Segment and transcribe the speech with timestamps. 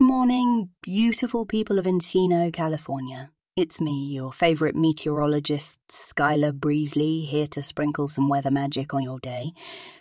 [0.00, 3.30] morning, beautiful people of Encino, California.
[3.56, 9.18] It's me, your favourite meteorologist, Skyler Breezly, here to sprinkle some weather magic on your
[9.18, 9.52] day.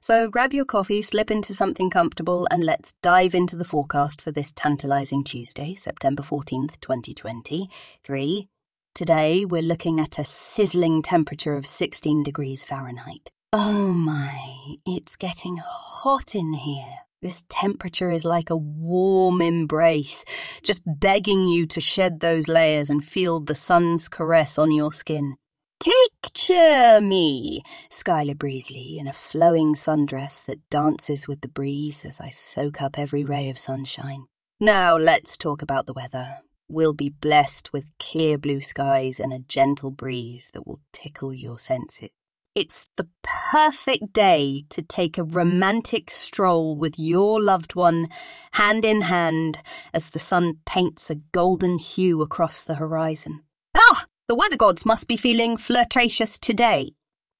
[0.00, 4.30] So grab your coffee, slip into something comfortable, and let's dive into the forecast for
[4.30, 8.48] this tantalising Tuesday, September 14th, 2023.
[8.94, 13.30] Today, we're looking at a sizzling temperature of 16 degrees Fahrenheit.
[13.52, 16.98] Oh my, it's getting hot in here.
[17.22, 20.24] This temperature is like a warm embrace,
[20.62, 25.36] just begging you to shed those layers and feel the sun's caress on your skin.
[25.80, 32.30] Picture me, Skyler Breezly, in a flowing sundress that dances with the breeze as I
[32.30, 34.24] soak up every ray of sunshine.
[34.58, 36.38] Now let's talk about the weather.
[36.70, 41.58] We'll be blessed with clear blue skies and a gentle breeze that will tickle your
[41.58, 42.08] senses.
[42.52, 48.08] It's the perfect day to take a romantic stroll with your loved one,
[48.52, 49.58] hand in hand,
[49.94, 53.44] as the sun paints a golden hue across the horizon.
[53.76, 54.06] Ah!
[54.26, 56.92] The weather gods must be feeling flirtatious today.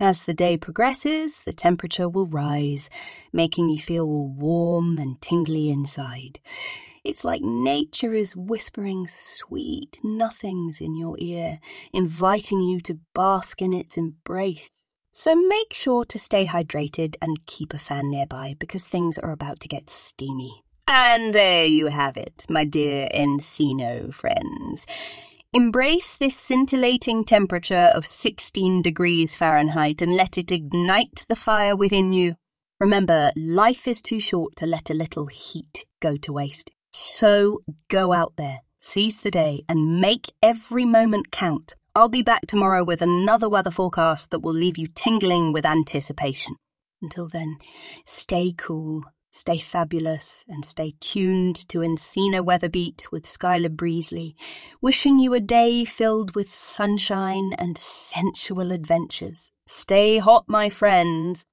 [0.00, 2.90] As the day progresses, the temperature will rise,
[3.32, 6.40] making you feel warm and tingly inside.
[7.04, 11.60] It's like nature is whispering sweet nothings in your ear,
[11.92, 14.68] inviting you to bask in its embrace.
[15.18, 19.60] So make sure to stay hydrated and keep a fan nearby because things are about
[19.60, 20.62] to get steamy.
[20.86, 24.84] And there you have it, my dear Encino friends.
[25.54, 32.12] Embrace this scintillating temperature of 16 degrees Fahrenheit and let it ignite the fire within
[32.12, 32.34] you.
[32.78, 36.72] Remember, life is too short to let a little heat go to waste.
[36.92, 41.74] So go out there, seize the day, and make every moment count.
[41.96, 46.56] I'll be back tomorrow with another weather forecast that will leave you tingling with anticipation.
[47.00, 47.56] Until then,
[48.04, 54.36] stay cool, stay fabulous, and stay tuned to Encino Weatherbeat with Skyler Breezly,
[54.82, 59.50] wishing you a day filled with sunshine and sensual adventures.
[59.66, 61.46] Stay hot, my friends.